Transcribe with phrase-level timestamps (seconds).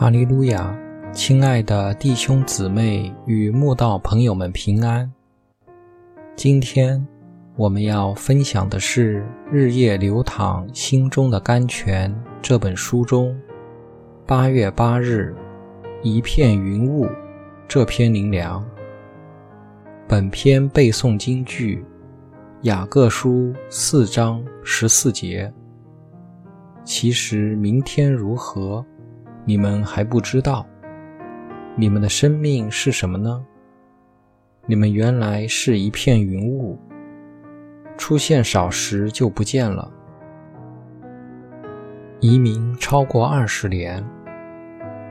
[0.00, 0.72] 哈利路亚，
[1.12, 5.12] 亲爱的弟兄姊妹与慕道朋友们平安。
[6.36, 7.04] 今天
[7.56, 13.36] 我们要分享的是《日夜流淌心中的甘泉》这本书中
[14.24, 15.34] 八月八日
[16.04, 17.08] 一片云雾
[17.66, 18.64] 这篇灵粮。
[20.06, 21.84] 本篇背诵京剧
[22.62, 25.52] 雅各书四章十四节。
[26.84, 28.86] 其实明天如何？
[29.48, 30.66] 你们还不知道，
[31.74, 33.42] 你们的生命是什么呢？
[34.66, 36.78] 你们原来是一片云雾，
[37.96, 39.90] 出现少时就不见了。
[42.20, 44.04] 移民超过二十年，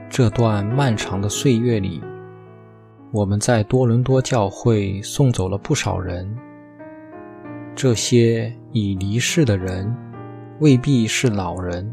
[0.07, 1.99] 这段漫长的岁月里，
[3.11, 6.31] 我们在多伦多教会送走了不少人。
[7.73, 9.91] 这些已离世的人，
[10.59, 11.91] 未必是老人。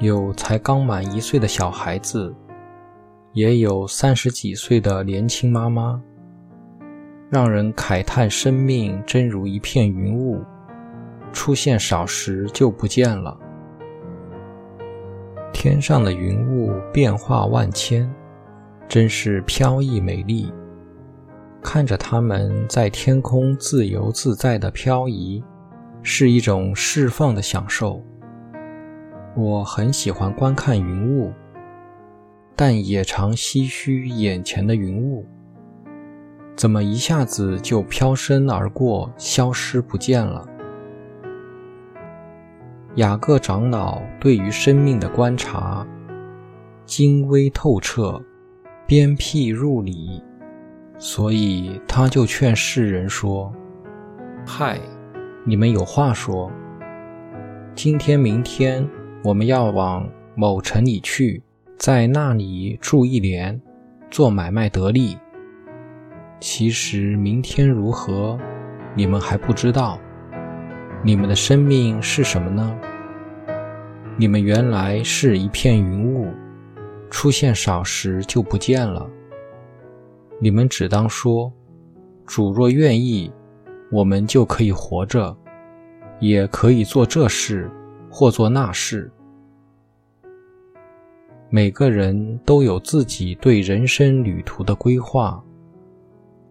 [0.00, 2.32] 有才刚满一岁的小孩子，
[3.32, 6.00] 也有三十几岁的年轻妈妈，
[7.28, 10.40] 让人慨叹生命真如一片云雾，
[11.32, 13.36] 出现少时就不见了。
[15.52, 18.08] 天上的云雾变化万千，
[18.86, 20.52] 真是飘逸美丽。
[21.60, 25.42] 看着它们在天空自由自在的飘移，
[26.04, 28.00] 是一种释放的享受。
[29.36, 31.32] 我很喜欢观看云雾，
[32.56, 35.24] 但也常唏嘘眼前的云雾，
[36.56, 40.44] 怎么一下子就飘身而过，消失不见了？
[42.96, 45.86] 雅各长老对于生命的观察
[46.84, 48.20] 精微透彻，
[48.86, 50.20] 鞭辟入里，
[50.98, 53.52] 所以他就劝世人说
[54.44, 54.80] ：“嗨，
[55.44, 56.50] 你们有话说，
[57.76, 58.84] 今天、明天。”
[59.24, 61.42] 我们要往某城里去，
[61.76, 63.60] 在那里住一年，
[64.10, 65.18] 做买卖得利。
[66.40, 68.38] 其实明天如何，
[68.94, 69.98] 你们还不知道。
[71.02, 72.78] 你们的生命是什么呢？
[74.16, 76.28] 你们原来是一片云雾，
[77.10, 79.08] 出现少时就不见了。
[80.40, 81.52] 你们只当说：
[82.24, 83.32] 主若愿意，
[83.90, 85.36] 我们就可以活着，
[86.20, 87.68] 也可以做这事。
[88.18, 89.08] 或做那事，
[91.50, 95.40] 每个人都有自己对人生旅途的规划，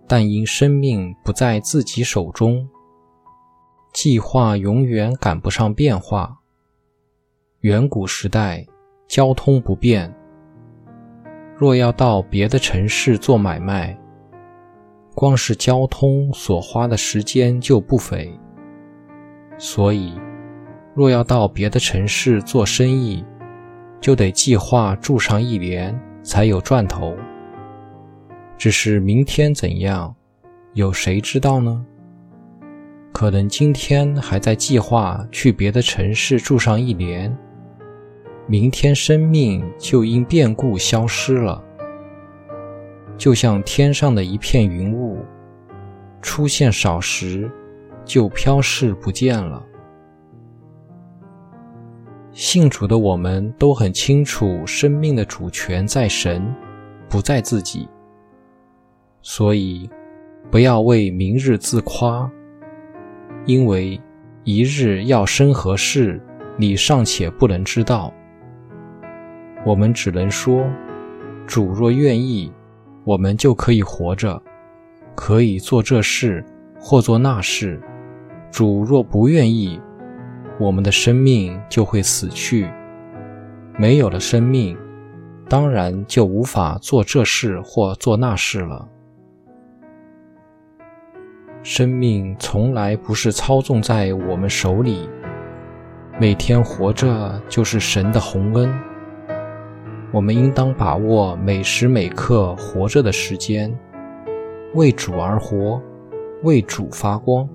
[0.07, 2.65] 但因生命不在自己手中，
[3.91, 6.39] 计划永远赶不上变化。
[7.59, 8.65] 远古时代，
[9.05, 10.15] 交通不便，
[11.57, 13.99] 若要到别的城市做买卖，
[15.13, 18.33] 光是交通所花的时间就不菲，
[19.57, 20.17] 所以。
[20.97, 23.23] 若要到别的城市做生意，
[24.01, 27.15] 就得计划住上一年才有赚头。
[28.57, 30.15] 只是明天怎样，
[30.73, 31.85] 有谁知道呢？
[33.13, 37.37] 可能今天还在计划去别的城市住上一年，
[38.47, 41.63] 明天生命就因变故消失了，
[43.19, 45.23] 就像天上的一片云雾，
[46.23, 47.51] 出现少时
[48.03, 49.63] 就飘逝不见了。
[52.39, 56.45] 信主的我们都很清楚，生命的主权在神，
[57.09, 57.89] 不在自己。
[59.23, 59.89] 所以，
[60.51, 62.31] 不要为明日自夸，
[63.47, 63.99] 因为
[64.43, 66.21] 一日要生何事，
[66.57, 68.13] 你尚且不能知道。
[69.65, 70.63] 我们只能说，
[71.47, 72.53] 主若愿意，
[73.03, 74.39] 我们就可以活着，
[75.15, 76.45] 可以做这事
[76.79, 77.81] 或做那事。
[78.51, 79.81] 主若不愿意，
[80.59, 82.67] 我们的生命就会死去，
[83.77, 84.75] 没有了生命，
[85.47, 88.87] 当然就无法做这事或做那事了。
[91.61, 95.07] 生命从来不是操纵在我们手里，
[96.19, 98.73] 每天活着就是神的洪恩。
[100.11, 103.77] 我们应当把握每时每刻活着的时间，
[104.73, 105.81] 为主而活，
[106.43, 107.47] 为主发光。